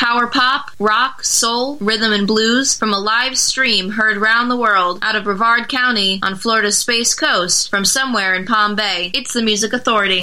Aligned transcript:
Power 0.00 0.26
pop, 0.28 0.70
rock, 0.78 1.22
soul, 1.22 1.76
rhythm, 1.76 2.10
and 2.14 2.26
blues 2.26 2.72
from 2.72 2.94
a 2.94 2.98
live 2.98 3.36
stream 3.36 3.90
heard 3.90 4.16
round 4.16 4.50
the 4.50 4.56
world 4.56 4.98
out 5.02 5.14
of 5.14 5.24
Brevard 5.24 5.68
County 5.68 6.18
on 6.22 6.36
Florida's 6.36 6.78
Space 6.78 7.12
Coast 7.12 7.68
from 7.68 7.84
somewhere 7.84 8.34
in 8.34 8.46
Palm 8.46 8.74
Bay. 8.74 9.10
It's 9.12 9.34
the 9.34 9.42
Music 9.42 9.74
Authority. 9.74 10.20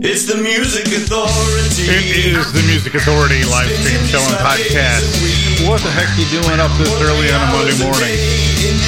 It's 0.00 0.24
the 0.24 0.40
Music 0.40 0.88
Authority. 0.96 1.84
It 1.84 2.40
is 2.40 2.52
the 2.56 2.64
Music 2.72 2.94
Authority 2.94 3.44
live 3.44 3.68
stream 3.68 4.00
show 4.08 4.24
and 4.24 4.40
podcast. 4.40 5.68
What 5.68 5.84
the 5.84 5.92
heck 5.92 6.08
you 6.16 6.24
doing 6.32 6.56
up 6.56 6.72
this 6.80 6.88
early 7.04 7.28
on 7.28 7.36
a 7.36 7.52
Monday 7.52 7.76
morning? 7.84 8.16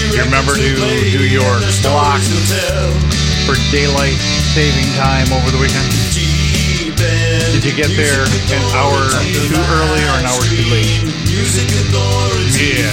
You 0.09 0.25
remember 0.25 0.57
to 0.57 0.73
do 1.12 1.21
your 1.29 1.61
block 1.84 2.25
for 3.45 3.61
daylight 3.68 4.16
saving 4.57 4.89
time 4.96 5.29
over 5.36 5.50
the 5.50 5.61
weekend? 5.61 6.23
Did 7.52 7.64
you 7.64 7.75
get 7.75 7.91
there 7.96 8.24
an 8.24 8.65
hour 8.74 8.98
too 9.23 9.56
early 9.56 10.02
or 10.05 10.15
an 10.19 10.27
hour 10.27 10.42
too 10.48 10.66
late? 10.73 11.05
Yeah. 12.59 12.91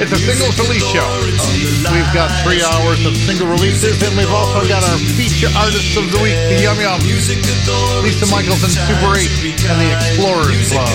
It's 0.00 0.12
a 0.12 0.16
single 0.16 0.48
release 0.64 0.84
show. 0.88 1.04
We've 1.92 2.12
got 2.16 2.32
three 2.42 2.62
hours 2.64 3.04
of 3.04 3.12
single 3.16 3.48
releases, 3.48 4.00
and 4.02 4.16
we've 4.16 4.32
also 4.32 4.64
got 4.66 4.82
our 4.82 4.96
feature 5.16 5.52
artists 5.56 5.96
of 5.96 6.08
the 6.10 6.18
week, 6.24 6.36
the 6.48 6.64
Yum 6.64 6.80
Yum, 6.80 7.00
Lisa 8.02 8.26
Michaels 8.32 8.64
and 8.64 8.72
Super 8.72 9.12
8, 9.12 9.28
and 9.68 9.76
the 9.80 9.88
Explorers 9.92 10.72
Club. 10.72 10.88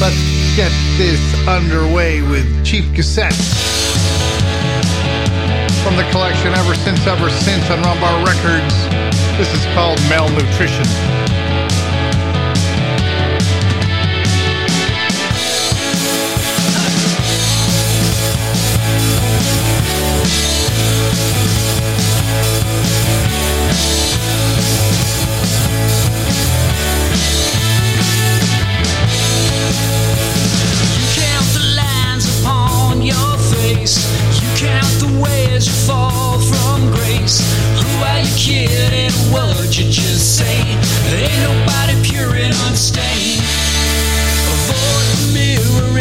Let's 0.00 0.18
get 0.54 0.70
this 0.96 1.20
underway 1.46 2.22
with 2.22 2.46
Cheap 2.64 2.94
Cassette. 2.94 3.34
From 5.82 5.96
the 5.96 6.06
collection 6.10 6.54
Ever 6.54 6.74
Since 6.74 7.06
Ever 7.06 7.28
Since 7.28 7.68
on 7.70 7.82
Rum 7.82 7.98
Bar 8.00 8.24
Records, 8.24 8.74
this 9.36 9.52
is 9.52 9.64
called 9.74 9.98
Malnutrition. 10.08 11.43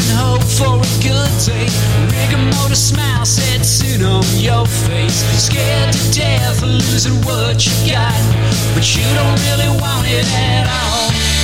And 0.09 0.17
hope 0.17 0.43
for 0.43 0.79
a 0.79 0.89
good 1.01 1.31
day. 1.45 1.67
Rigor 2.11 2.43
mortar 2.55 2.75
smile 2.75 3.25
set 3.25 3.65
soon 3.65 4.03
on 4.03 4.23
your 4.37 4.65
face. 4.65 5.23
Scared 5.37 5.93
to 5.93 6.11
death 6.11 6.63
of 6.63 6.69
losing 6.69 7.15
what 7.23 7.65
you 7.65 7.73
got, 7.91 8.17
but 8.73 8.85
you 8.95 9.03
don't 9.15 9.39
really 9.47 9.69
want 9.81 10.07
it 10.07 10.25
at 10.33 10.67
all. 10.67 11.42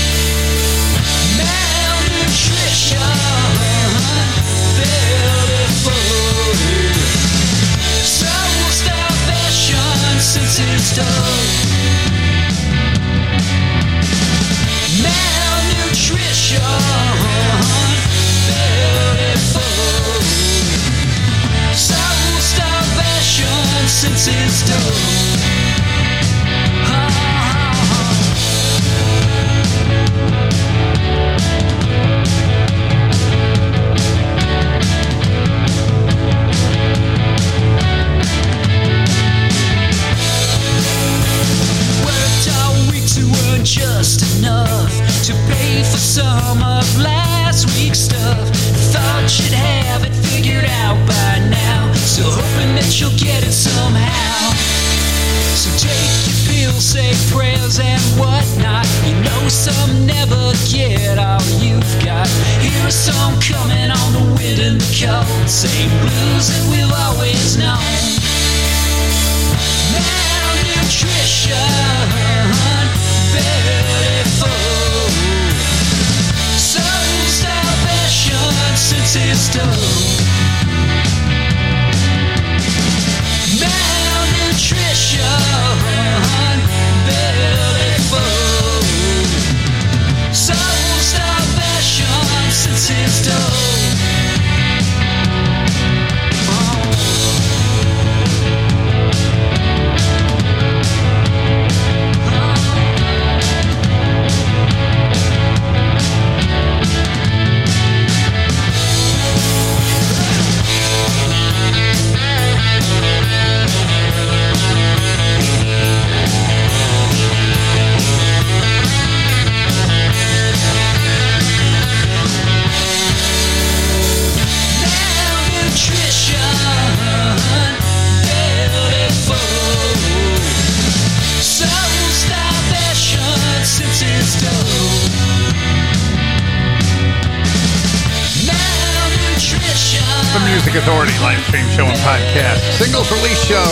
Stream 141.50 141.66
show 141.74 141.86
and 141.90 141.98
podcast. 142.06 142.62
Singles 142.78 143.10
release 143.10 143.42
show. 143.42 143.66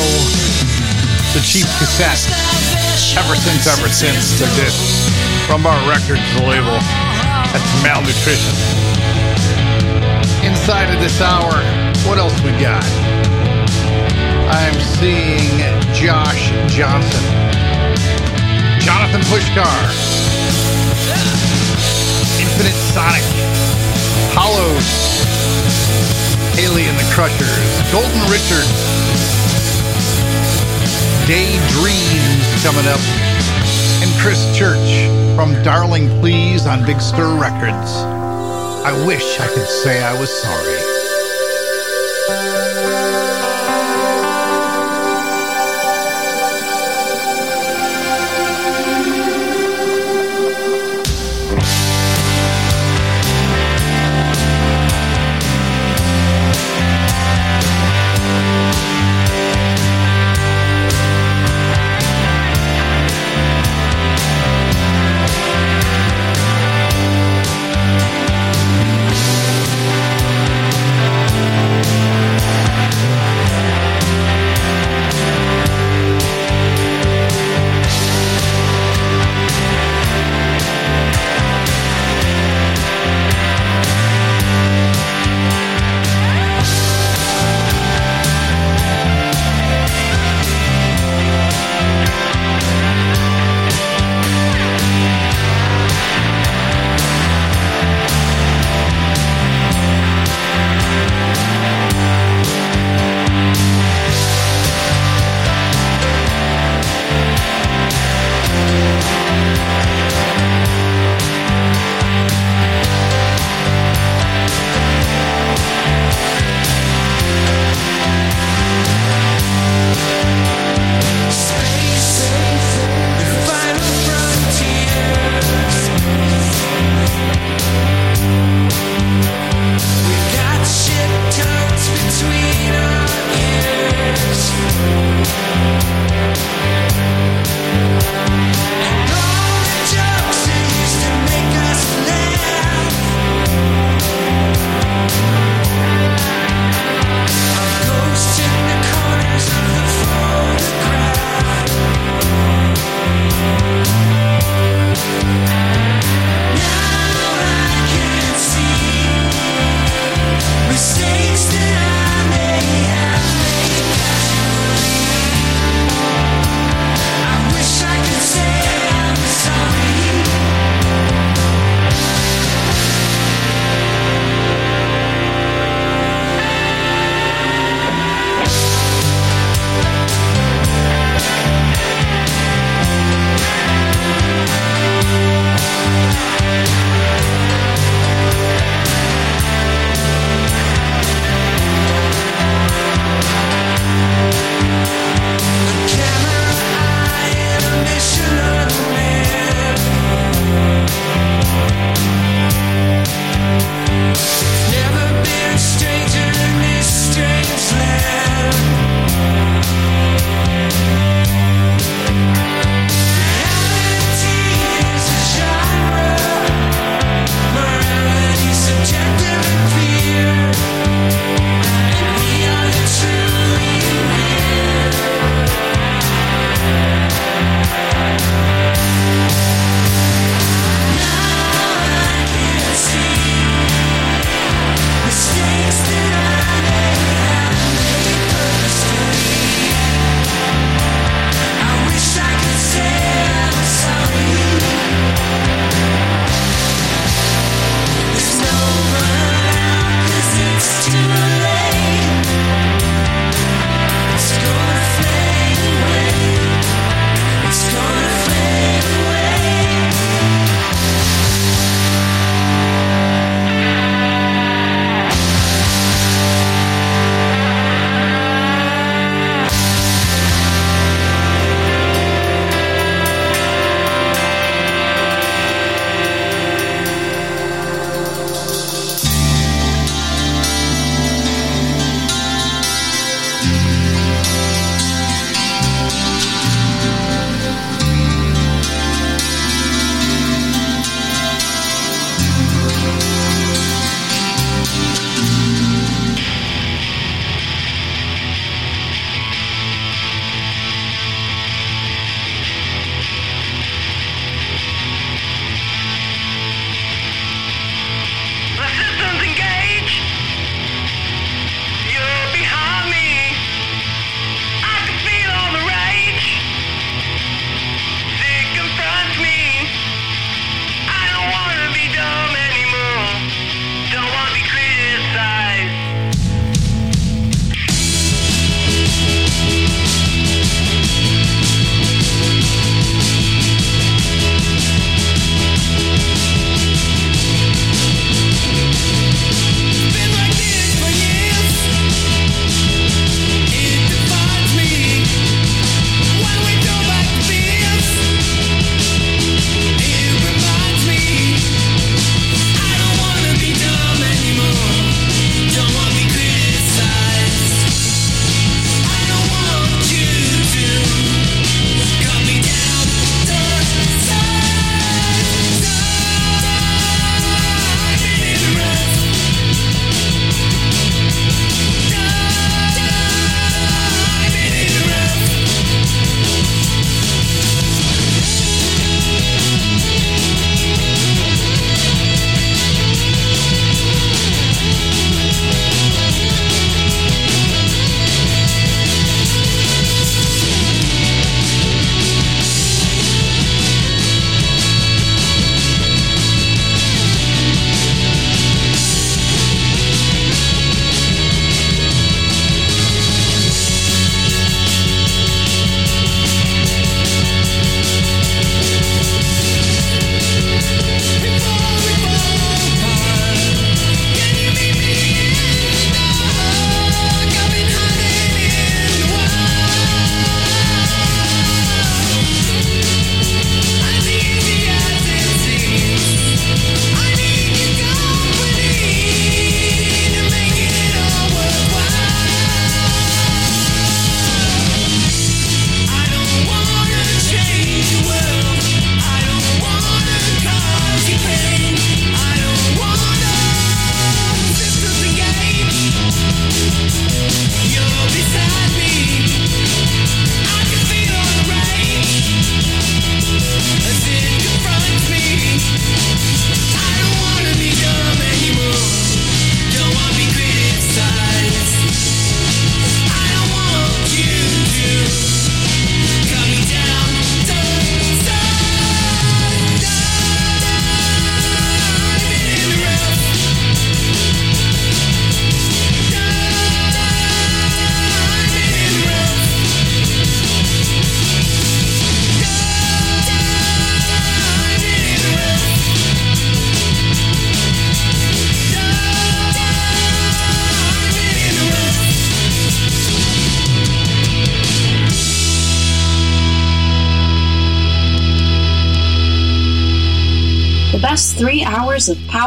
The 1.38 1.42
Cheap 1.46 1.70
Cassette. 1.78 2.26
Ever 3.14 3.36
since, 3.38 3.70
ever 3.70 3.88
since. 3.88 4.40
They're 4.42 4.50
discs. 4.58 5.06
From 5.46 5.68
our 5.68 5.78
records, 5.86 6.26
the 6.34 6.42
label. 6.42 6.74
That's 7.54 7.70
Malnutrition. 7.86 8.58
Inside 10.42 10.90
of 10.90 11.00
this 11.00 11.22
hour, 11.22 11.54
what 12.10 12.18
else 12.18 12.34
we 12.42 12.50
got? 12.58 12.82
I'm 14.50 14.74
seeing 14.98 15.62
Josh 15.94 16.50
Johnson. 16.74 17.22
Jonathan 18.82 19.22
Pushkar. 19.30 19.78
Infinite 22.42 22.80
Sonic. 22.90 23.22
Hollows. 24.34 25.17
Alien 26.60 26.96
the 26.96 27.08
Crushers, 27.14 27.92
Golden 27.92 28.20
Richard, 28.32 28.66
Daydreams 31.28 32.64
coming 32.64 32.88
up, 32.88 33.00
and 34.02 34.10
Chris 34.20 34.42
Church 34.58 35.06
from 35.36 35.54
Darling 35.62 36.10
Please 36.20 36.66
on 36.66 36.84
Big 36.84 37.00
Stir 37.00 37.40
Records. 37.40 37.92
I 38.84 39.06
wish 39.06 39.40
I 39.40 39.48
could 39.48 39.68
say 39.68 40.04
I 40.04 40.20
was 40.20 40.32
sorry. 40.42 40.87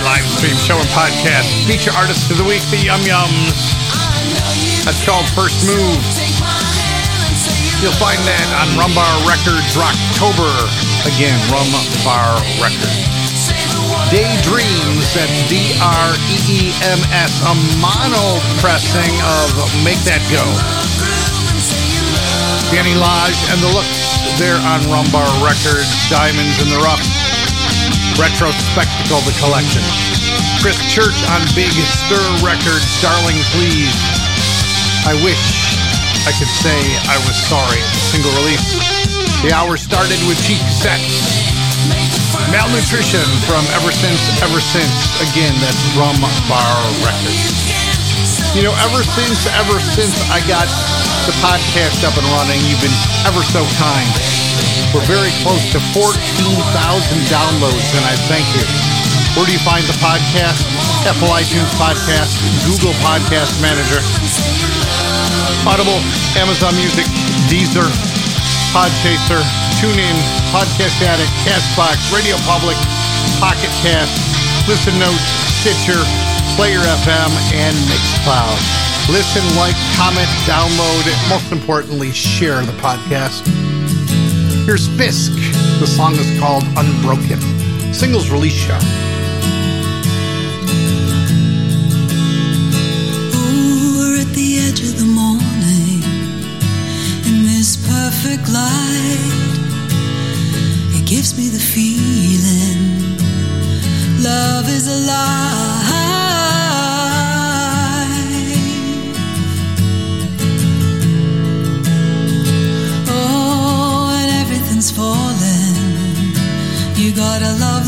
Live 0.00 0.24
stream 0.24 0.56
show 0.56 0.80
and 0.80 0.88
podcast. 0.96 1.44
Feature 1.68 1.92
artist 1.92 2.30
of 2.32 2.40
the 2.40 2.44
week, 2.48 2.64
the 2.72 2.80
Yum 2.80 3.00
Yums. 3.04 3.52
That's 4.88 5.04
called 5.04 5.28
First 5.36 5.60
Move. 5.68 6.00
You'll 7.84 7.96
find 8.00 8.16
that 8.24 8.48
on 8.64 8.80
Rum 8.80 8.96
Bar 8.96 9.12
Records 9.28 9.76
Rocktober. 9.76 10.48
Again, 11.04 11.36
Rum 11.52 11.68
Bar 12.00 12.32
Records. 12.64 13.12
Daydreams, 14.08 15.06
that's 15.12 15.38
D-R-E-E-M-S, 15.52 17.32
a 17.44 17.54
mono 17.84 18.40
pressing 18.64 19.14
of 19.44 19.48
Make 19.84 20.00
That 20.08 20.24
Go. 20.32 20.44
Dany 22.72 22.96
Laj 22.96 23.36
and 23.52 23.60
the 23.60 23.68
Looks, 23.68 24.16
there 24.38 24.56
on 24.64 24.80
Rumbar 24.88 25.28
Records, 25.44 25.92
Diamonds 26.08 26.56
in 26.62 26.70
the 26.70 26.80
Rough. 26.80 27.19
Retro 28.20 28.52
Spectacle, 28.52 29.24
the 29.24 29.32
collection. 29.40 29.80
Chris 30.60 30.76
Church 30.92 31.16
on 31.32 31.40
Big 31.56 31.72
Stir 31.72 32.20
Records, 32.44 32.84
Darling 33.00 33.40
Please. 33.56 33.96
I 35.08 35.16
wish 35.24 35.40
I 36.28 36.32
could 36.36 36.52
say 36.52 36.76
I 37.08 37.16
was 37.24 37.32
sorry. 37.32 37.80
Single 38.12 38.30
release. 38.44 38.76
The 39.40 39.56
hour 39.56 39.78
started 39.78 40.20
with 40.28 40.36
cheap 40.44 40.60
cassettes. 40.68 41.16
Malnutrition 42.52 43.24
from 43.48 43.64
Ever 43.80 43.90
Since, 43.90 44.20
Ever 44.44 44.60
Since. 44.60 45.16
Again, 45.32 45.56
that's 45.64 45.80
Rum 45.96 46.20
Bar 46.44 46.76
Records. 47.00 47.79
You 48.50 48.66
know, 48.66 48.74
ever 48.82 49.06
since, 49.06 49.46
ever 49.62 49.78
since 49.78 50.26
I 50.26 50.42
got 50.50 50.66
the 51.22 51.34
podcast 51.38 52.02
up 52.02 52.18
and 52.18 52.26
running, 52.34 52.58
you've 52.66 52.82
been 52.82 52.98
ever 53.22 53.46
so 53.46 53.62
kind. 53.78 54.10
We're 54.90 55.06
very 55.06 55.30
close 55.46 55.70
to 55.70 55.78
14,000 55.94 56.10
downloads, 57.30 57.88
and 57.94 58.02
I 58.02 58.18
thank 58.26 58.42
you. 58.58 58.66
Where 59.38 59.46
do 59.46 59.54
you 59.54 59.62
find 59.62 59.86
the 59.86 59.94
podcast? 60.02 60.66
Apple 61.06 61.30
iTunes 61.30 61.70
Podcast, 61.78 62.42
Google 62.66 62.90
Podcast 63.06 63.54
Manager, 63.62 64.02
Audible, 65.62 66.02
Amazon 66.34 66.74
Music, 66.74 67.06
Deezer, 67.46 67.86
Podchaser, 68.74 69.46
TuneIn, 69.78 70.18
Podcast 70.50 70.98
Addict, 71.06 71.30
Castbox, 71.46 72.02
Radio 72.10 72.34
Public, 72.50 72.76
Pocket 73.38 73.70
Cast, 73.78 74.10
Listen 74.66 74.98
Notes, 74.98 75.22
Stitcher, 75.62 76.02
Player 76.60 76.80
FM, 76.80 77.32
and 77.54 77.74
Mixcloud. 77.88 79.08
Listen, 79.08 79.42
like, 79.56 79.74
comment, 79.96 80.28
download, 80.44 81.06
and 81.08 81.30
most 81.30 81.50
importantly, 81.52 82.12
share 82.12 82.60
the 82.60 82.72
podcast. 82.72 83.46
Here's 84.66 84.86
Fisk. 84.88 85.32
The 85.80 85.86
song 85.86 86.16
is 86.16 86.38
called 86.38 86.64
Unbroken. 86.76 87.40
Singles 87.94 88.28
release 88.28 88.52
show. 88.52 88.74
At 94.20 94.28
the 94.34 94.58
edge 94.58 94.82
of 94.82 94.98
the 94.98 95.06
morning 95.06 96.02
in 97.24 97.46
this 97.46 97.78
perfect 97.88 98.50
light. 98.50 99.30
It 100.92 101.06
gives 101.06 101.38
me 101.38 101.48
the 101.48 101.58
feeling 101.58 103.16
love 104.22 104.68
is 104.68 104.88
alive. 104.88 105.99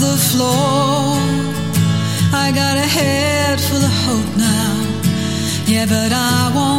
The 0.03 0.17
floor. 0.17 1.15
I 2.45 2.51
got 2.61 2.75
a 2.77 2.89
head 2.99 3.61
full 3.61 3.85
of 3.91 3.95
hope 4.05 4.33
now. 4.37 4.71
Yeah, 5.73 5.87
but 5.87 6.11
I 6.13 6.51
want 6.57 6.72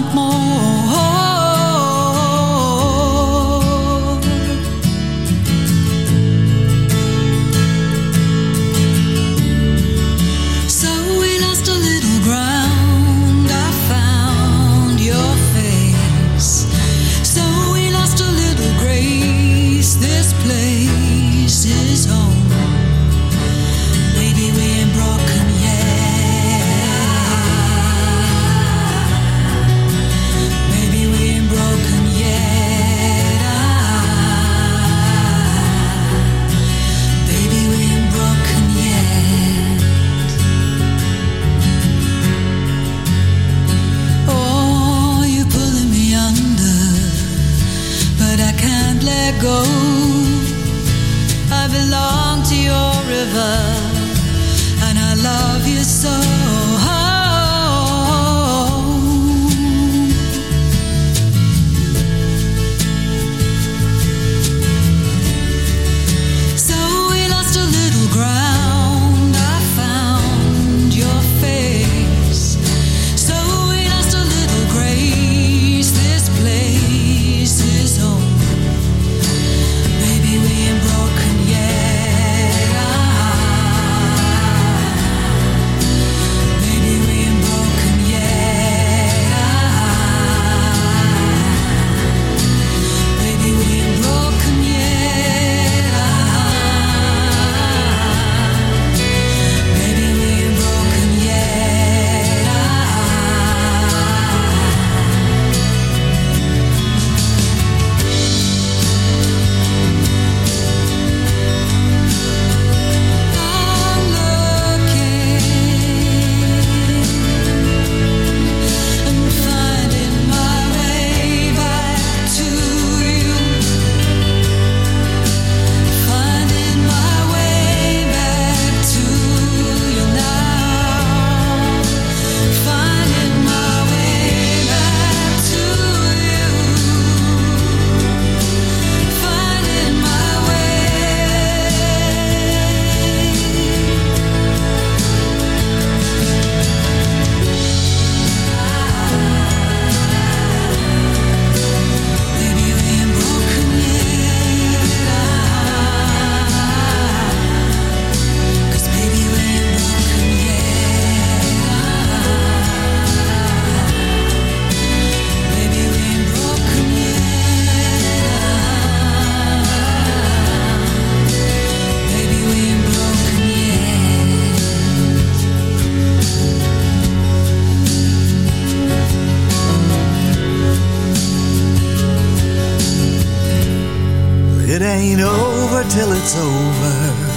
over 186.36 187.34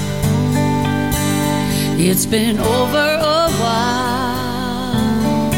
it's 1.99 2.27
been 2.27 2.59
over 2.59 2.99
a 2.99 3.51
while. 3.63 5.51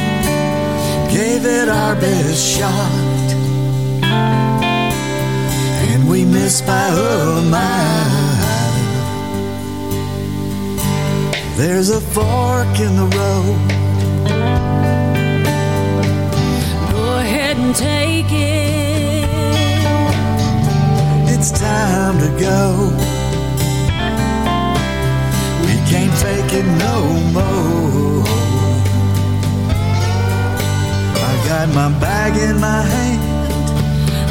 Gave 1.11 1.44
it 1.44 1.68
our 1.68 1.94
best 1.96 2.57
shot, 2.57 3.33
and 5.90 6.09
we 6.09 6.24
missed 6.24 6.64
by 6.66 6.88
a 6.88 7.42
mile. 7.51 8.37
There's 11.57 11.90
a 11.90 12.01
fork 12.01 12.79
in 12.81 12.96
the 12.96 13.09
road. 13.18 13.68
Go 16.92 17.18
ahead 17.18 17.57
and 17.57 17.74
take 17.74 18.33
it. 18.33 19.29
It's 21.29 21.51
time 21.51 22.18
to 22.20 22.29
go. 22.40 23.17
Can't 25.88 26.14
take 26.20 26.53
it 26.53 26.66
no 26.87 26.96
more. 27.33 28.22
I 31.31 31.33
got 31.48 31.66
my 31.74 31.88
bag 31.98 32.37
in 32.37 32.61
my 32.61 32.83
hand. 32.83 33.22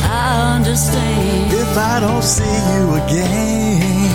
I 0.03 0.55
understand. 0.55 1.51
If 1.51 1.75
I 1.75 1.99
don't 1.99 2.23
see 2.23 2.43
you 2.43 2.83
again, 3.01 4.11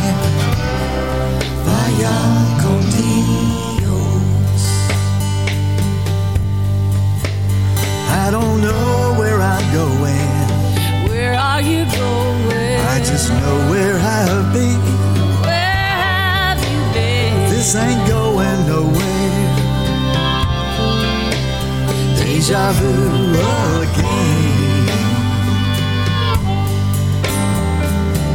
vaya 1.67 2.17
con 2.63 2.81
Dios. 2.97 4.63
I 8.23 8.31
don't 8.31 8.61
know 8.61 9.17
where 9.19 9.41
I'm 9.41 9.67
going. 9.81 10.31
Where 11.09 11.35
are 11.35 11.61
you 11.61 11.85
going? 11.87 12.79
I 12.95 12.99
just 13.01 13.31
know 13.31 13.57
where 13.69 13.99
I've 13.99 14.53
been. 14.53 14.92
This 17.73 17.85
ain't 17.85 18.07
going 18.07 18.67
nowhere. 18.67 19.57
Deja 22.19 22.71
vu 22.73 22.93
again. 23.81 24.89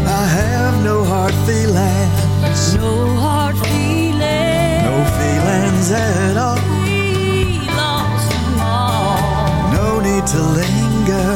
I 0.08 0.26
have 0.40 0.84
no 0.84 1.04
hard 1.04 1.36
feelings, 1.46 2.76
no 2.78 3.14
hard 3.22 3.56
feelings. 3.60 4.84
no 4.90 5.06
feelings 5.20 5.92
at 5.92 6.36
all. 6.36 6.58
We 6.82 7.60
lost 7.78 8.32
them 8.32 8.60
all. 8.60 9.72
No 9.78 10.00
need 10.00 10.26
to 10.34 10.42
linger, 10.62 11.32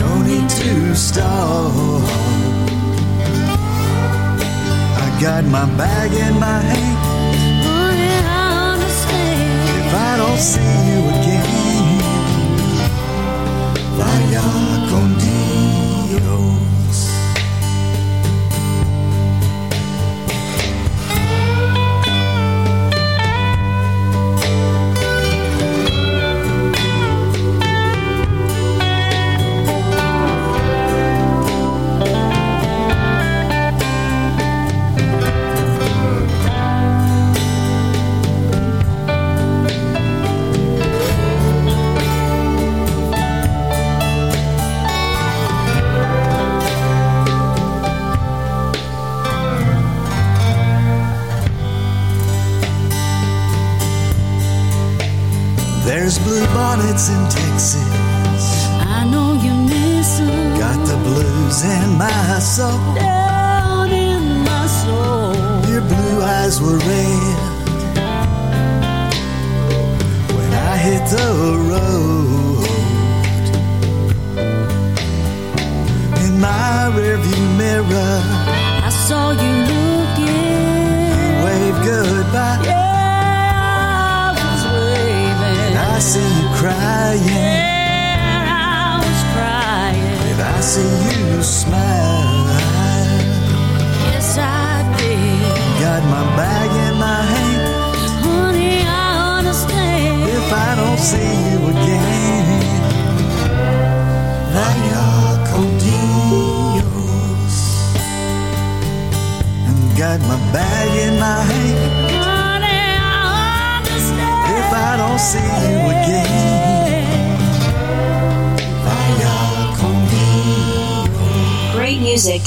no 0.00 0.22
need 0.22 0.48
to 0.50 0.96
stall. 0.96 2.17
Got 5.20 5.44
my 5.44 5.66
bag 5.76 6.12
in 6.12 6.38
my 6.38 6.60
hand. 6.60 6.98
Honey, 7.66 8.18
I 8.24 8.74
understand. 8.74 9.86
If 9.86 9.94
I 9.94 10.16
don't 10.16 10.38
see 10.38 10.74
you 10.90 11.00
again, 11.14 11.98
vaya 13.98 14.42
con 14.88 15.10
Dios. 15.18 16.67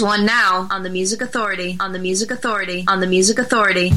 Of 0.00 0.06
the 0.08 0.12
week. 0.12 0.16
Here's 0.16 0.18
one 0.18 0.26
now 0.26 0.68
on 0.70 0.82
the 0.82 0.90
Music 0.90 1.20
Authority, 1.20 1.76
on 1.80 1.92
the 1.92 1.98
Music 1.98 2.30
Authority, 2.30 2.84
on 2.88 3.00
the 3.00 3.06
Music 3.06 3.38
Authority. 3.38 3.92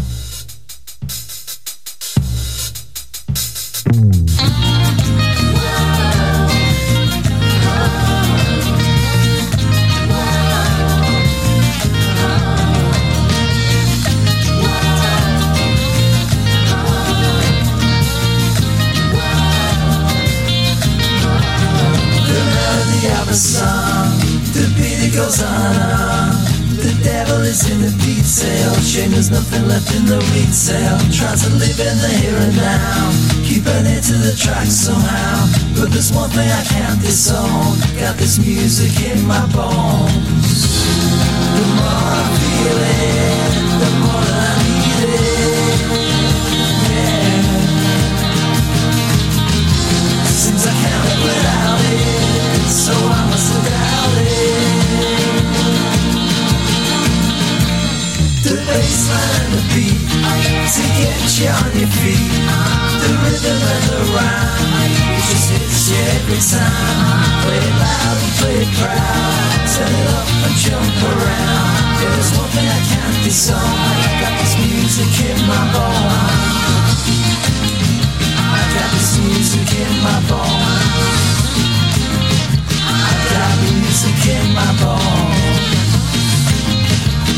Retail. 30.66 30.98
Trying 31.12 31.38
to 31.40 31.50
live 31.56 31.80
in 31.80 31.98
the 32.02 32.10
here 32.22 32.38
and 32.38 32.56
now. 32.56 33.12
Keeping 33.44 33.86
it 33.86 34.04
to 34.04 34.14
the 34.14 34.36
track 34.36 34.68
somehow. 34.68 35.48
But 35.76 35.92
there's 35.92 36.12
one 36.12 36.30
thing 36.30 36.50
I 36.50 36.64
can't 36.64 37.02
disown. 37.02 37.78
Got 38.00 38.18
this 38.18 38.38
music 38.40 39.02
in 39.06 39.26
my 39.26 39.46
bones. 39.54 40.86
The 41.56 41.66
more 41.78 41.88
I 41.88 42.24
feel 42.40 42.78
it, 42.78 43.54
the 43.82 43.90
more 44.02 44.30
I 44.34 44.54
need 44.66 45.02
it. 45.14 45.80
Yeah. 46.90 47.46
Seems 50.26 50.66
I 50.66 50.74
can't 50.74 51.04
live 51.06 51.22
without 51.24 51.82
it, 51.94 52.70
so 52.70 52.94
I 52.94 53.22
must 53.30 53.54
doubt 53.66 54.18
it. 54.18 54.36
The 58.44 58.54
bassline 58.68 59.42
and 59.42 59.54
the 59.54 59.62
beat 59.74 60.55
to 60.66 60.82
get 60.98 61.22
you 61.38 61.46
on 61.46 61.72
your 61.78 61.92
feet. 62.02 62.34
The 62.98 63.10
rhythm 63.22 63.54
and 63.54 63.86
the 63.86 64.02
rhyme, 64.18 65.22
just 65.30 65.54
hits 65.54 65.94
you 65.94 66.02
every 66.18 66.42
time. 66.42 67.46
Play 67.46 67.62
it 67.62 67.76
loud 67.78 68.18
and 68.18 68.34
play 68.42 68.58
it 68.66 68.72
proud. 68.82 69.46
Turn 69.70 69.94
it 69.94 70.10
up 70.10 70.26
and 70.26 70.56
jump 70.58 70.98
around. 71.06 72.02
There's 72.02 72.34
one 72.34 72.50
thing 72.50 72.66
I 72.66 72.82
can't 72.82 73.18
disown. 73.22 73.62
I 73.62 74.10
got 74.26 74.34
this 74.42 74.58
music 74.58 75.14
in 75.30 75.38
my 75.46 75.64
bones. 75.70 76.98
I 78.34 78.62
got 78.74 78.90
this 78.90 79.22
music 79.22 79.70
in 79.70 79.94
my 80.02 80.18
bones. 80.26 81.46
I 82.74 83.14
got 83.30 83.54
music 83.70 84.18
in 84.34 84.46
my 84.58 84.72
bones. 84.82 85.85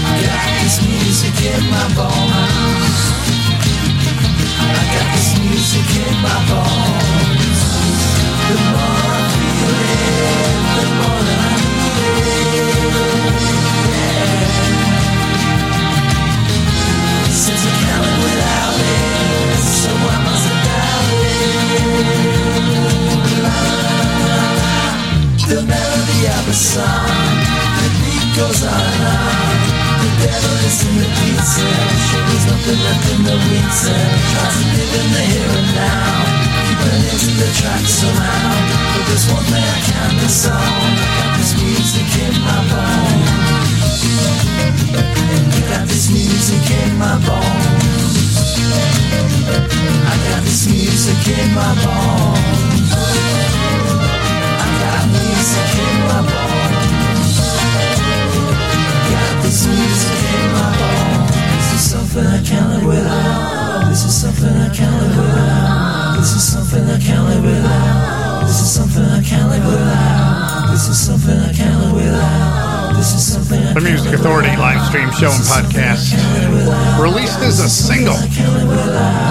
Got 0.08 0.48
this 0.63 0.78
music 0.88 1.36
in 1.54 1.63
my 1.70 1.88
bones. 1.96 3.00
I 4.60 4.84
got 4.96 5.08
this 5.15 5.30
music 5.39 5.88
in 6.06 6.15
my 6.24 6.38
bones. 6.50 7.60
The 8.48 8.56
more 8.72 9.12
I 9.12 9.22
feel 9.36 9.76
it, 9.84 10.56
the 10.80 10.88
more 11.00 11.22
that 11.28 11.39
I 11.43 11.56
need. 11.60 12.88
Since 17.30 17.63
can't 17.82 18.02
live 18.06 18.22
without 18.28 18.80
it, 18.80 19.60
so 19.60 19.91
must 20.26 20.48
it. 20.52 20.58
The 25.48 25.62
melody 25.63 26.22
of 26.28 26.43
a 26.48 26.54
song, 26.54 27.38
the 27.80 27.89
beat 28.00 28.28
goes 28.36 28.62
on 28.63 28.72
and 28.72 29.04
on. 29.72 29.77
The 29.98 30.10
devil 30.22 30.56
is 30.68 30.78
in 30.86 30.94
the. 31.02 31.18
Sure, 31.48 32.24
there's 32.28 32.46
nothing 32.46 32.80
left 32.86 33.06
in 33.14 33.22
the 33.24 33.36
retail. 33.36 34.10
Try 34.32 34.46
to 34.52 34.62
live 34.78 34.94
in 35.00 35.08
the 35.16 35.24
here 35.32 35.54
and 35.58 35.70
now. 35.76 36.28
Keeping 36.68 37.02
it 37.08 37.18
to 37.24 37.30
the 37.40 37.50
track 37.58 37.84
somehow. 37.88 38.54
But 38.94 39.04
there's 39.08 39.26
one 39.32 39.46
thing 39.50 39.64
I 39.64 39.80
can't 39.90 40.16
disown. 40.22 40.62
I 40.62 41.08
got 41.18 41.32
this 41.38 41.54
music 41.58 42.10
in 42.26 42.36
my 42.46 42.60
bones. 42.70 44.02
I 45.56 45.62
got 45.72 45.88
this 45.88 46.10
music 46.12 46.66
in 46.70 46.98
my 46.98 47.16
bones. 47.26 48.38
I 50.06 50.16
got 50.30 50.42
this 50.44 50.68
music 50.68 51.22
in 51.32 51.50
my 51.56 51.74
bones. 51.82 52.92
I 54.62 54.68
got 54.84 55.04
music 55.10 55.70
in 55.80 55.96
my 56.06 56.22
bones. 56.22 56.67
This 59.48 59.64
music 59.64 60.12
in 60.12 60.52
my. 60.52 60.76
This 61.56 61.72
is 61.72 61.92
something 61.92 62.28
I 62.28 62.44
can't 62.44 62.68
live 62.68 62.84
without. 62.84 63.88
This 63.88 64.04
is 64.04 64.12
something 64.12 64.52
I 64.52 64.68
can't 64.76 64.92
live 65.00 65.16
without. 65.16 66.18
This 66.20 66.36
is 66.36 66.44
something 66.52 66.84
I 66.84 67.00
can't 67.00 67.24
live 67.32 67.46
without. 67.46 68.44
This 68.44 68.60
is 68.60 68.76
something 68.76 69.08
I 69.08 69.24
can't 69.24 69.48
live 69.48 69.64
without. 69.64 70.68
This 70.68 70.90
is 70.90 71.00
something 71.00 71.40
I 71.40 71.54
can't 71.54 71.80
live 71.80 71.96
without. 71.96 73.74
The 73.74 73.80
Music 73.80 74.12
Authority 74.20 74.52
live 74.58 74.86
stream 74.90 75.10
show 75.16 75.32
and 75.32 75.46
podcast. 75.48 76.12
Released 77.00 77.40
as 77.40 77.62
a 77.62 77.70
single 77.70 78.20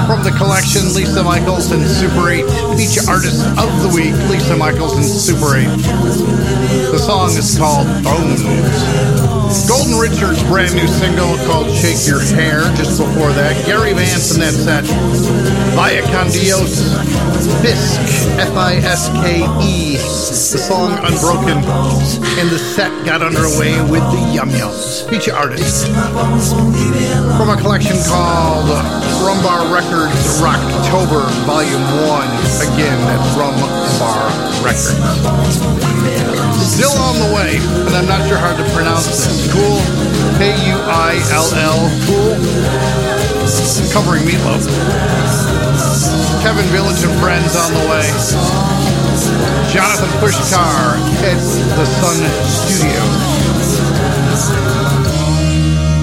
from 0.08 0.24
the 0.24 0.32
collection 0.38 0.94
Lisa 0.94 1.22
Michaels 1.24 1.70
and 1.72 1.84
Super 1.84 2.30
8. 2.30 2.48
Feature 2.78 3.04
artist 3.10 3.44
of 3.60 3.68
the 3.84 3.92
week, 3.92 4.16
Lisa 4.32 4.56
Michaels 4.56 4.96
and 4.96 5.04
Super 5.04 5.60
8. 5.60 5.68
The 6.88 6.98
song 7.04 7.36
is 7.36 7.58
called 7.58 7.86
Bones. 8.02 9.25
Golden 9.68 9.98
Richard's 9.98 10.42
brand 10.44 10.74
new 10.74 10.86
single 10.86 11.36
called 11.46 11.70
Shake 11.70 12.06
Your 12.06 12.20
Hair. 12.20 12.62
Just 12.74 12.98
before 12.98 13.30
that, 13.32 13.54
Gary 13.66 13.92
Vance 13.92 14.34
in 14.34 14.40
that 14.40 14.54
set. 14.54 14.84
Via 15.74 16.02
Condios, 16.10 16.82
Fisk, 17.62 18.00
F-I-S-K-E. 18.38 19.96
The 19.96 20.58
song 20.58 20.92
Unbroken. 21.02 21.58
And 22.38 22.50
the 22.50 22.58
set 22.58 22.90
got 23.06 23.22
underway 23.22 23.78
with 23.90 24.02
the 24.10 24.30
Yum 24.34 24.50
Yums. 24.50 25.08
Feature 25.08 25.34
artist 25.34 25.86
from 27.38 27.48
a 27.50 27.56
collection 27.60 27.96
called 28.06 28.68
Rum 29.22 29.42
Bar 29.42 29.72
Records 29.72 30.40
Rocktober 30.42 31.26
Volume 31.46 31.82
1. 32.06 32.26
Again, 32.74 32.98
that's 33.06 33.36
Rum 33.38 33.54
Bar 33.98 34.26
Records. 34.64 36.45
Still 36.64 36.96
on 37.00 37.16
the 37.18 37.34
way, 37.34 37.56
and 37.86 37.94
I'm 37.96 38.06
not 38.06 38.26
sure 38.28 38.38
how 38.38 38.56
to 38.56 38.64
pronounce 38.72 39.06
this. 39.06 39.50
Cool, 39.52 39.80
K-U-I-L-L, 40.40 41.78
cool, 42.06 42.36
covering 43.92 44.24
Meatloaf. 44.24 44.64
Kevin 46.42 46.64
Village 46.66 47.02
and 47.02 47.18
Friends 47.20 47.56
on 47.56 47.72
the 47.72 47.84
way. 47.90 48.06
Jonathan 49.72 50.08
Pushkar 50.20 50.96
at 51.24 51.40
the 51.76 51.86
Sun 52.00 52.22
Studio. 52.44 53.02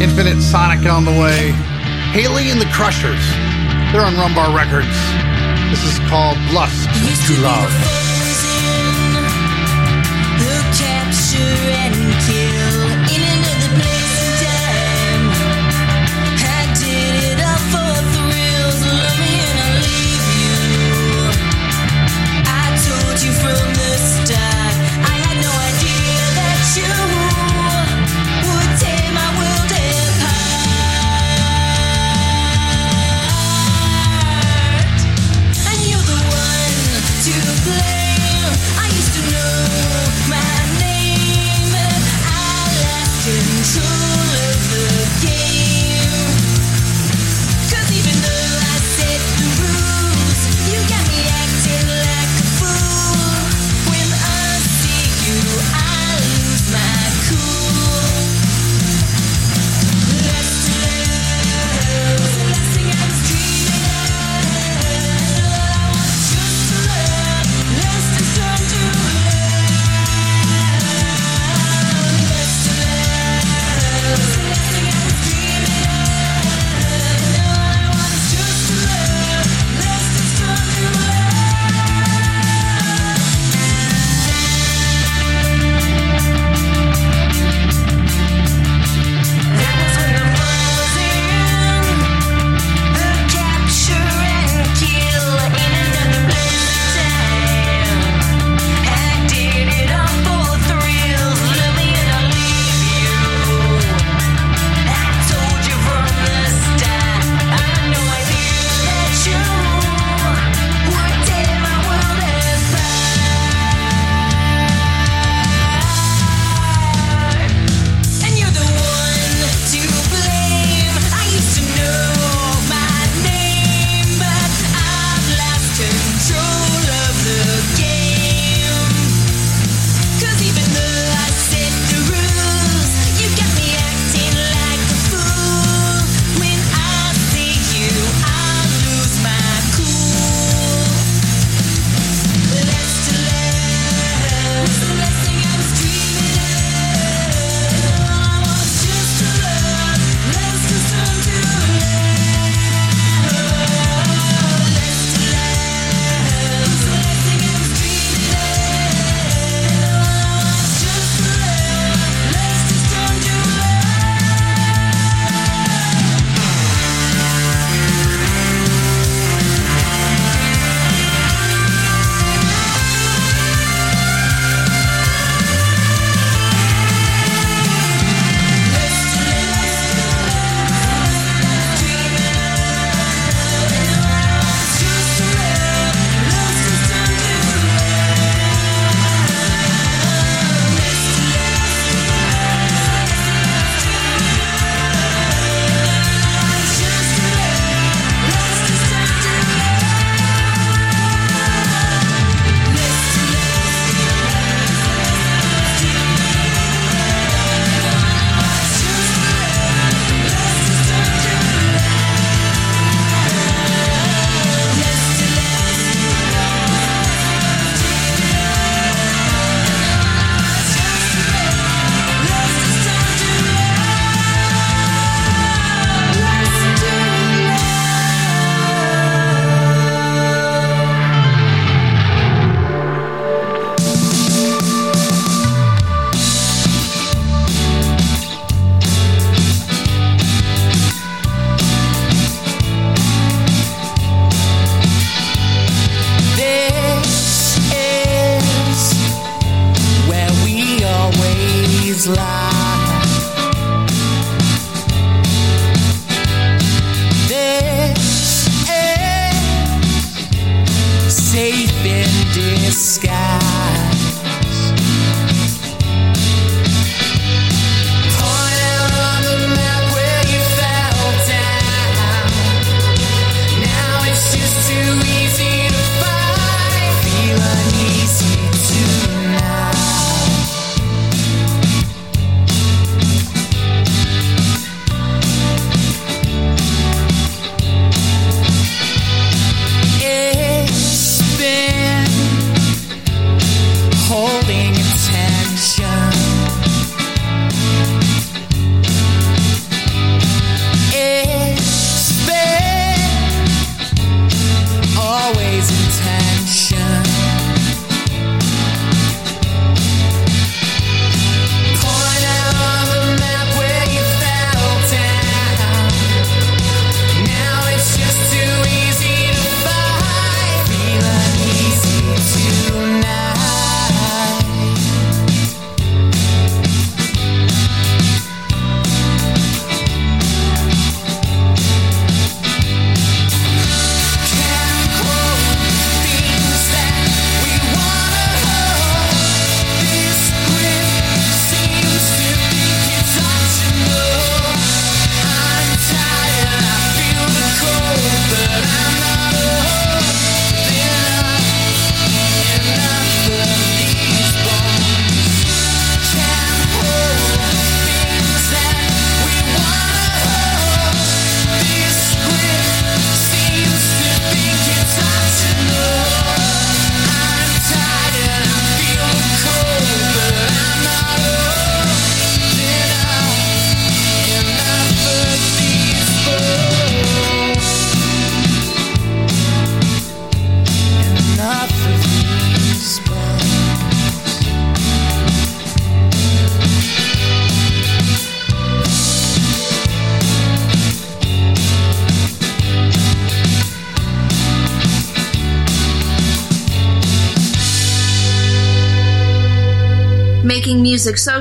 Infinite 0.04 0.42
Sonic 0.42 0.86
on 0.90 1.06
the 1.06 1.12
way. 1.12 1.52
Hayley 2.12 2.50
and 2.52 2.60
the 2.60 2.70
Crushers. 2.74 3.24
They're 3.92 4.06
on 4.06 4.16
Rum 4.16 4.36
Bar 4.36 4.56
Records. 4.56 4.98
This 5.70 5.84
is 5.86 6.00
called 6.10 6.38
Lust 6.52 6.90
to 7.28 7.42
Love. 7.42 8.03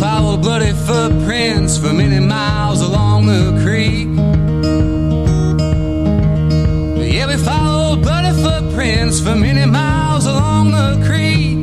followed 0.00 0.40
bloody 0.40 0.72
footprints 0.72 1.76
for 1.76 1.92
many 1.92 2.18
miles 2.18 2.80
along 2.80 3.26
the 3.26 3.60
creek. 3.62 4.08
Yeah, 7.12 7.26
we 7.26 7.36
followed 7.36 8.00
bloody 8.00 8.32
footprints 8.42 9.20
for 9.20 9.34
many 9.36 9.66
miles 9.66 10.24
along 10.24 10.70
the 10.70 11.04
creek. 11.06 11.58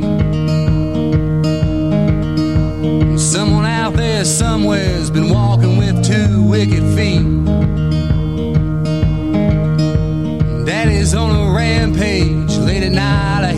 Someone 3.18 3.64
out 3.64 3.94
there 3.94 4.24
somewhere's 4.24 5.10
been 5.10 5.30
walking 5.30 5.76
with 5.76 6.04
two 6.04 6.44
wicked 6.44 6.84
feet. 6.94 7.26
Daddy's 10.64 11.12
on 11.12 11.30
a 11.34 11.52
rampage 11.56 12.56
late 12.58 12.84
at 12.84 12.92
night. 12.92 13.57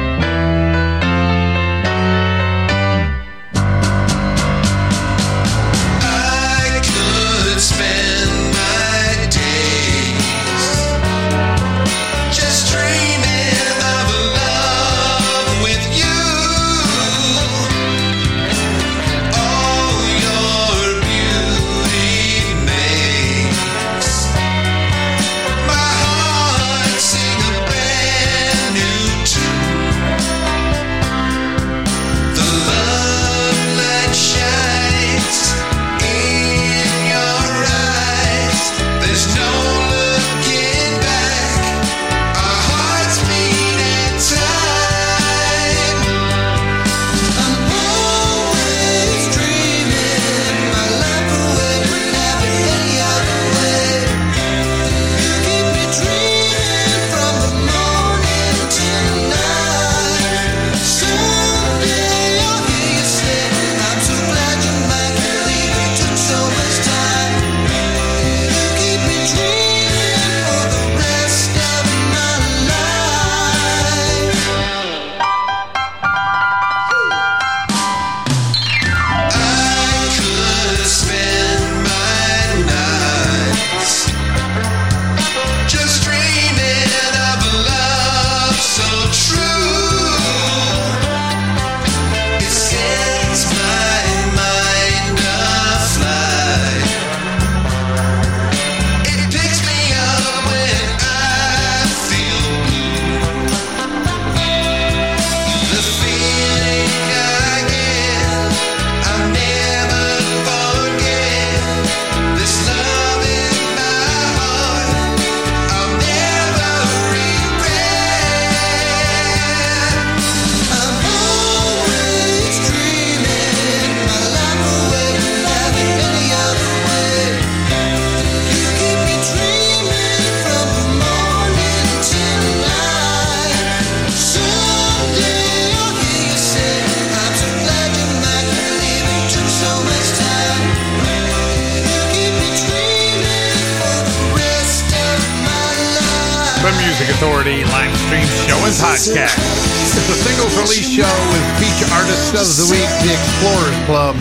Of 152.31 152.47
the 152.55 152.71
week, 152.71 152.87
The 153.03 153.11
Explorers 153.11 153.75
Club. 153.83 154.15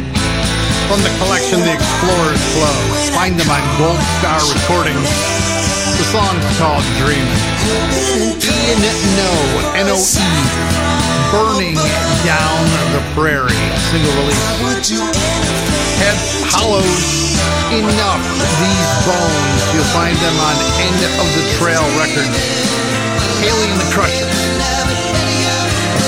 From 0.91 0.99
the 0.99 1.15
collection, 1.23 1.63
The 1.63 1.79
Explorers 1.79 2.43
Club. 2.59 2.83
Find 3.15 3.39
them 3.39 3.47
on 3.47 3.63
Gold 3.79 4.03
Star 4.19 4.43
Recordings. 4.51 5.07
The 5.95 6.07
song's 6.11 6.43
called 6.59 6.83
Dreaming. 6.99 7.31
Ian 8.43 8.83
Noe, 9.15 9.87
N-O-E. 9.87 10.27
Burning 11.31 11.79
Down 12.27 12.63
the 12.91 13.03
Prairie. 13.15 13.55
Single 13.95 14.11
release. 14.19 14.91
Head 16.03 16.19
Hollows 16.51 17.39
Enough 17.71 18.27
These 18.59 18.93
Bones. 19.07 19.63
You'll 19.71 19.93
find 19.95 20.19
them 20.19 20.37
on 20.51 20.57
End 20.83 20.99
of 21.15 21.29
the 21.39 21.47
Trail 21.63 21.87
Records. 21.95 22.35
Hayley 23.39 23.71
the 23.79 23.87
Crushers. 23.95 24.80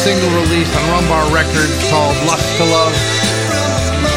Single 0.03 0.35
release 0.35 0.67
on 0.75 0.83
Rum 0.91 1.07
Bar 1.07 1.31
Records 1.31 1.79
called 1.87 2.19
Lust 2.27 2.43
to 2.59 2.67
Love. 2.67 2.91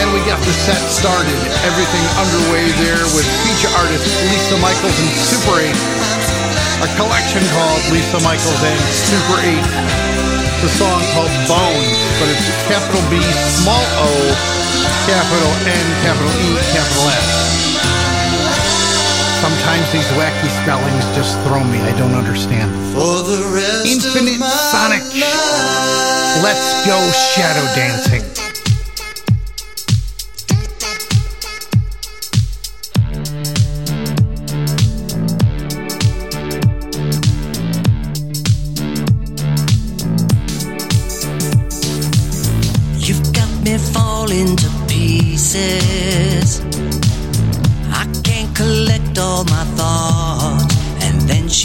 And 0.01 0.09
we 0.17 0.19
got 0.25 0.41
the 0.41 0.49
set 0.49 0.81
started. 0.89 1.37
Everything 1.61 2.01
underway 2.17 2.73
there 2.81 3.05
with 3.13 3.21
feature 3.45 3.69
artists 3.77 4.09
Lisa 4.33 4.57
Michaels 4.65 4.97
and 4.97 5.13
Super 5.13 5.61
8. 5.61 5.69
A 6.81 6.89
collection 6.97 7.45
called 7.53 7.85
Lisa 7.93 8.17
Michaels 8.25 8.61
and 8.65 8.81
Super 8.97 9.37
8. 9.45 10.65
The 10.65 10.73
song 10.73 11.05
called 11.13 11.29
Bones, 11.45 12.01
but 12.17 12.33
it's 12.33 12.49
capital 12.65 13.05
B, 13.13 13.21
small 13.61 13.85
o, 14.01 14.09
capital 15.05 15.53
N, 15.69 15.85
capital 16.01 16.33
E, 16.33 16.57
capital 16.73 17.13
S. 17.13 17.44
Sometimes 19.45 19.91
these 19.91 20.09
wacky 20.17 20.49
spellings 20.63 21.05
just 21.15 21.39
throw 21.45 21.63
me. 21.63 21.77
I 21.77 21.95
don't 21.99 22.15
understand. 22.15 22.67
For 22.95 23.21
the 23.21 23.45
rest 23.53 23.85
Infinite 23.85 24.33
of 24.33 24.39
my 24.39 24.49
Sonic. 24.73 25.03
life. 25.13 26.41
Let's 26.41 26.87
go 26.87 26.97
shadow 27.35 27.65
dancing. 27.75 28.23
You've 42.97 43.31
got 43.31 43.51
me 43.63 43.77
falling 43.93 44.55
to 44.55 44.69
pieces. 44.87 45.84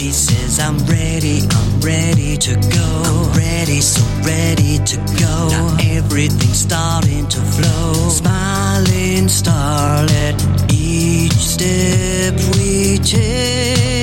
She 0.01 0.11
says, 0.11 0.59
I'm 0.59 0.79
ready, 0.87 1.41
I'm 1.47 1.79
ready 1.79 2.35
to 2.35 2.55
go. 2.55 3.03
I'm 3.05 3.37
ready, 3.37 3.81
so 3.81 4.01
ready 4.25 4.79
to 4.79 4.97
go. 5.19 5.47
Now 5.51 5.77
everything's 5.79 6.57
starting 6.57 7.27
to 7.27 7.39
flow. 7.39 8.09
Smiling 8.09 9.27
starlet, 9.27 10.37
each 10.73 11.33
step 11.33 12.33
we 12.55 12.97
take. 12.97 14.00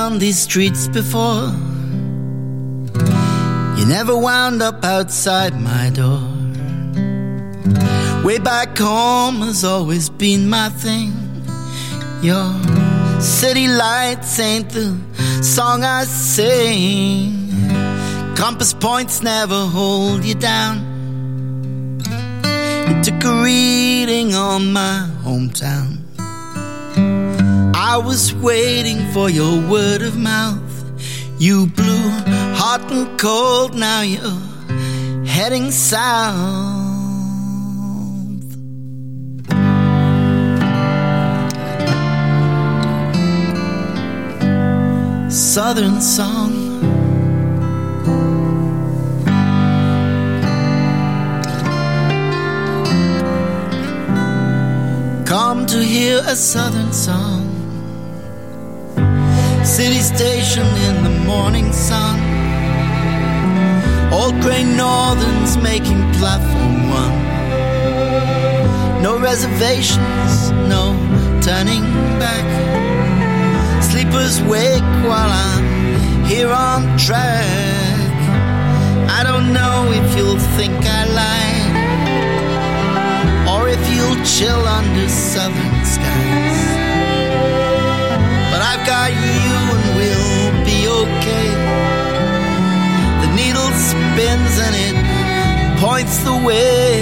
Down 0.00 0.18
these 0.18 0.38
streets 0.38 0.88
before. 0.88 1.46
You 3.76 3.84
never 3.96 4.16
wound 4.16 4.62
up 4.62 4.82
outside 4.82 5.54
my 5.60 5.90
door. 5.90 6.24
Way 8.24 8.38
back 8.38 8.78
home 8.78 9.36
has 9.48 9.62
always 9.62 10.08
been 10.08 10.48
my 10.48 10.70
thing. 10.84 11.12
Your 12.22 12.48
city 13.20 13.68
lights 13.68 14.38
ain't 14.38 14.70
the 14.70 14.88
song 15.42 15.84
I 15.84 16.04
sing. 16.04 17.50
Compass 18.36 18.72
points 18.72 19.22
never 19.22 19.60
hold 19.76 20.24
you 20.24 20.34
down. 20.34 20.76
You 22.88 22.94
took 23.06 23.22
a 23.24 23.34
reading 23.42 24.34
on 24.34 24.72
my 24.72 24.96
hometown. 25.24 25.99
I 27.82 27.96
was 27.96 28.34
waiting 28.34 29.10
for 29.10 29.30
your 29.30 29.58
word 29.66 30.02
of 30.02 30.18
mouth. 30.18 30.84
You 31.38 31.66
blew 31.66 32.10
hot 32.60 32.82
and 32.92 33.18
cold, 33.18 33.74
now 33.74 34.02
you're 34.02 35.24
heading 35.24 35.70
south. 35.70 36.36
Southern 45.32 46.02
song. 46.02 46.52
Come 55.24 55.64
to 55.64 55.82
hear 55.82 56.20
a 56.26 56.36
southern 56.36 56.92
song. 56.92 57.39
City 59.70 60.00
station 60.00 60.66
in 60.88 61.04
the 61.04 61.10
morning 61.24 61.72
sun. 61.72 62.18
Old 64.12 64.40
gray 64.42 64.64
northerns 64.64 65.56
making 65.58 66.02
platform 66.14 66.90
one. 66.90 67.16
No 69.00 69.16
reservations, 69.20 70.50
no 70.68 70.92
turning 71.40 71.84
back. 72.18 72.44
Sleepers 73.80 74.42
wake 74.42 74.90
while 75.08 75.30
I'm 75.46 76.24
here 76.24 76.50
on 76.50 76.98
track. 76.98 78.10
I 79.08 79.22
don't 79.22 79.52
know 79.52 79.92
if 79.92 80.16
you'll 80.16 80.44
think 80.58 80.74
I 80.84 81.04
lied 81.20 81.74
or 83.52 83.68
if 83.68 83.82
you'll 83.94 84.20
chill 84.24 84.66
under 84.66 85.08
southern 85.08 85.84
skies. 85.84 86.60
But 88.50 88.62
I've 88.62 88.84
got 88.84 89.10
you 89.12 89.49
spins 93.80 94.60
and 94.60 94.74
it 94.76 95.80
points 95.80 96.18
the 96.22 96.36
way. 96.36 97.00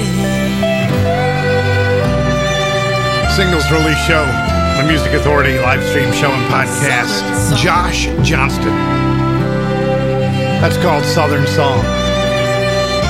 Singles 3.34 3.66
release 3.70 3.98
show, 4.06 4.24
the 4.78 4.84
Music 4.86 5.12
Authority 5.12 5.58
live 5.58 5.82
stream 5.90 6.12
show 6.12 6.30
and 6.30 6.46
podcast. 6.50 7.22
Josh 7.56 8.06
Johnston. 8.22 8.74
That's 10.62 10.76
called 10.78 11.04
Southern 11.04 11.46
Song. 11.46 11.82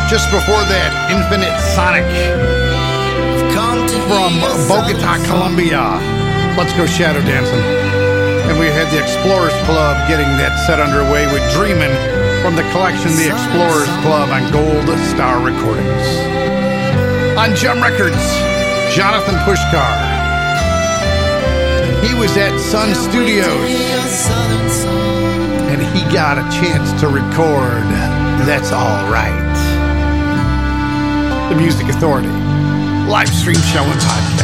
Just 0.09 0.31
before 0.33 0.65
that, 0.73 1.13
Infinite 1.13 1.53
Sonic 1.77 2.09
I've 2.09 3.53
come 3.53 3.87
to 3.87 3.97
from 4.09 4.33
Bogota, 4.69 5.21
Colombia. 5.29 6.01
Let's 6.57 6.73
go 6.73 6.87
shadow 6.87 7.21
dancing. 7.21 7.61
And 8.49 8.59
we 8.59 8.67
had 8.67 8.89
the 8.89 9.01
Explorers 9.01 9.53
Club 9.69 10.09
getting 10.09 10.29
that 10.41 10.57
set 10.67 10.81
underway 10.81 11.27
with 11.33 11.45
Dreamin' 11.53 11.93
from 12.43 12.55
the 12.57 12.63
collection 12.71 13.11
The 13.17 13.29
Explorers 13.31 13.89
Club 14.03 14.31
on 14.31 14.51
Gold 14.53 14.89
Star 15.11 15.43
Recordings. 15.45 16.07
On 17.37 17.55
Jum 17.55 17.83
Records, 17.83 18.23
Jonathan 18.95 19.35
Pushkar. 19.47 20.17
He 22.07 22.15
was 22.15 22.37
at 22.37 22.59
Sun 22.59 22.95
Studios 22.95 23.71
and 25.69 25.83
he 25.83 26.03
got 26.13 26.39
a 26.39 26.43
chance 26.61 26.99
to 27.01 27.09
record 27.09 27.85
That's 28.47 28.73
All 28.73 29.11
Right. 29.11 29.45
The 31.51 31.57
Music 31.57 31.89
Authority, 31.89 32.29
live 33.09 33.29
stream 33.29 33.57
show 33.57 33.83
and 33.83 34.01
podcast. 34.01 34.38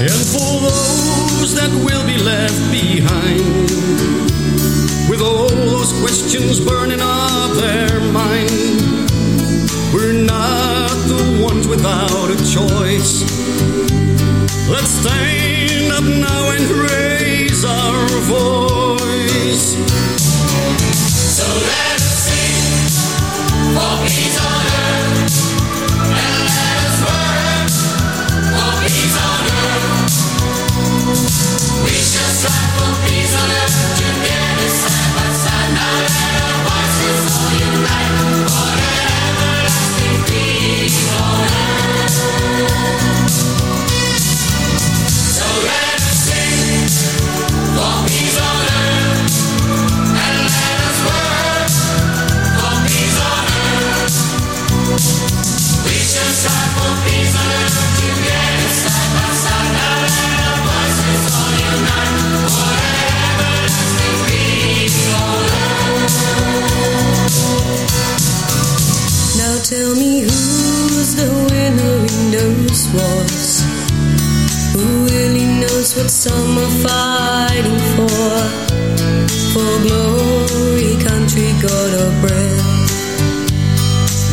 And 0.00 0.10
for 0.30 0.60
those 0.62 1.56
that 1.56 1.70
will 1.84 2.06
be 2.06 2.18
left 2.22 2.70
behind, 2.70 3.68
with 5.10 5.20
all 5.20 5.48
those 5.48 5.92
questions 5.98 6.60
burning 6.60 7.00
up 7.00 7.50
their 7.56 7.98
mind, 8.12 9.10
we're 9.92 10.12
not 10.12 10.94
the 11.08 11.42
ones 11.42 11.66
without 11.66 12.30
a 12.30 12.36
choice. 12.46 13.26
Let's 14.70 14.90
stand 15.02 15.92
up 15.92 16.04
now 16.04 16.50
and 16.52 16.70
raise 16.70 17.64
our 17.64 18.06
voice. 18.30 19.87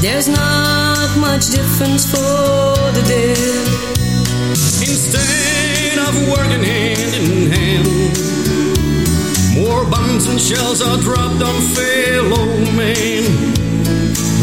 There's 0.08 0.28
not 0.28 1.18
much 1.18 1.50
difference 1.50 2.06
for 2.06 2.76
the 2.94 3.04
dead. 3.08 3.68
Instead 4.86 5.98
of 5.98 6.14
working 6.30 6.64
hand 6.64 7.16
in 7.16 7.50
hand, 7.50 7.88
more 9.58 9.84
bombs 9.90 10.28
and 10.28 10.40
shells 10.40 10.84
are 10.84 11.00
dropped 11.00 11.42
on 11.42 11.60
fellow 11.74 12.46
men. 12.78 13.24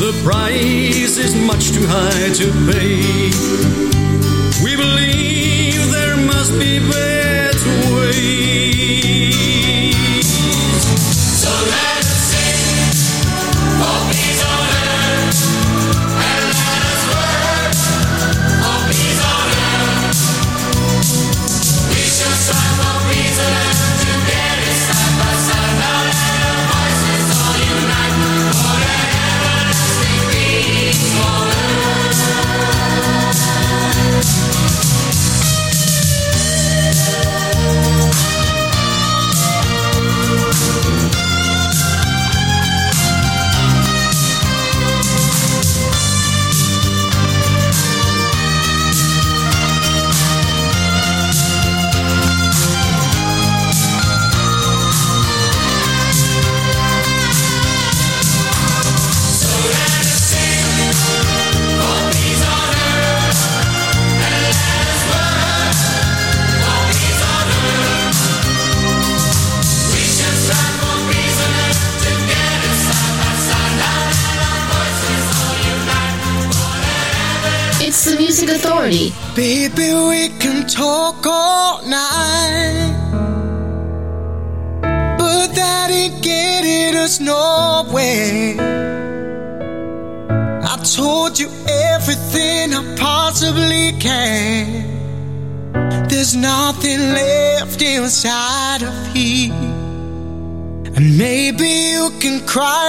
The 0.03 0.13
price 0.25 1.17
is 1.17 1.37
much 1.37 1.71
too 1.71 1.87
high 1.87 2.33
to 2.41 2.47
pay. 2.67 3.31
We 4.65 4.75
believe 4.75 5.93
there 5.93 6.17
must 6.27 6.59
be 6.59 6.81
better 6.81 7.95
ways. 7.95 9.02
Baby, 79.75 79.95
we 80.09 80.29
can 80.39 80.67
talk 80.67 81.25
all 81.27 81.83
night, 81.87 82.95
but 85.19 85.55
that 85.55 85.89
ain't 85.91 86.23
getting 86.23 86.95
us 86.97 87.21
nowhere. 87.21 88.57
I 90.63 90.77
told 90.97 91.39
you 91.39 91.49
everything 91.69 92.75
I 92.75 92.83
possibly 92.97 93.93
can. 93.99 94.89
There's 96.09 96.35
nothing 96.37 97.01
left 97.15 97.81
inside 97.81 98.83
of 98.83 99.15
here, 99.15 99.55
and 100.97 101.17
maybe 101.17 101.69
you 101.95 102.11
can 102.21 102.47
cry 102.47 102.82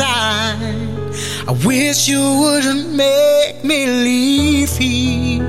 outside. 0.00 1.48
I 1.48 1.52
wish 1.64 2.08
you 2.08 2.20
wouldn't 2.20 2.94
make 2.94 3.64
me 3.64 3.86
leave 3.86 4.76
here. 4.76 5.44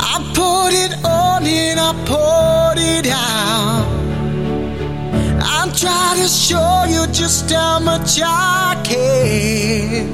I 0.00 0.14
put 0.34 0.72
it 0.72 1.04
on 1.04 1.44
and 1.44 1.80
I 1.80 1.92
poured 2.06 2.78
it 2.78 3.06
out. 3.06 3.86
I'm 5.42 5.72
trying 5.72 6.20
to 6.22 6.28
show 6.28 6.84
you 6.88 7.06
just 7.12 7.50
how 7.50 7.78
much 7.80 8.20
I 8.22 8.80
care. 8.84 10.06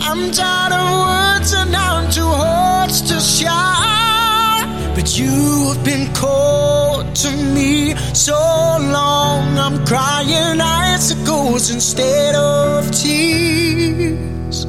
I'm 0.00 0.30
tired 0.30 0.72
of 0.72 0.88
words 1.06 1.52
and 1.54 1.74
I'm 1.74 2.10
too 2.10 2.22
hearts 2.22 3.00
to 3.02 3.20
shout. 3.20 4.94
But 4.94 5.18
you 5.18 5.72
have 5.72 5.84
been 5.84 6.12
cold 6.14 6.87
to 7.22 7.30
me 7.52 7.96
so 8.14 8.38
long. 8.78 9.58
I'm 9.58 9.84
crying 9.84 10.60
icicles 10.60 11.70
instead 11.70 12.36
of 12.36 12.90
tears. 12.92 14.66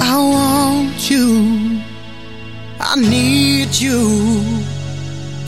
I 0.00 0.16
want 0.34 1.08
you. 1.08 1.80
I 2.80 2.96
need 2.96 3.72
you. 3.76 4.42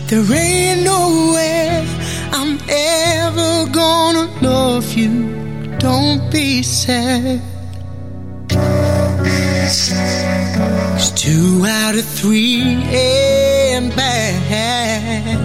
There 0.07 0.33
ain't 0.33 0.85
no 0.85 1.33
way 1.35 1.85
I'm 2.31 2.61
ever 2.69 3.67
gonna 3.73 4.27
love 4.41 4.93
you. 4.93 5.35
Don't 5.79 6.31
be 6.31 6.63
sad. 6.63 7.43
Two 11.17 11.65
out 11.67 11.95
of 11.95 12.05
three 12.05 12.63
ain't 12.63 13.95
bad. 13.97 15.39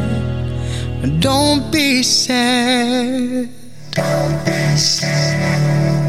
Don't 1.20 1.72
be 1.72 2.04
sad. 2.04 3.50
Don't 3.92 4.46
be 4.46 4.78
sad. 4.78 6.09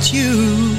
Need 0.00 0.12
you. 0.12 0.76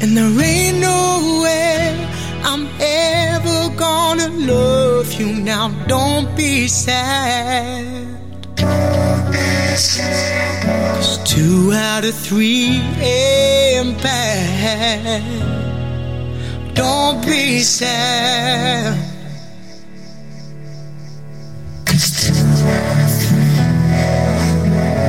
And 0.00 0.16
there 0.16 0.40
ain't 0.44 0.78
no 0.78 1.42
way 1.42 2.08
I'm 2.42 2.66
ever 2.80 3.74
gonna 3.76 4.28
love 4.28 5.12
you 5.12 5.32
now. 5.32 5.68
Don't 5.86 6.34
be 6.36 6.66
sad. 6.68 8.06
Cause 10.62 11.18
two 11.24 11.72
out 11.72 12.04
of 12.04 12.14
three 12.14 12.80
ain't 13.00 14.02
bad. 14.02 15.22
Don't 16.74 17.24
be 17.24 17.60
sad. 17.60 19.09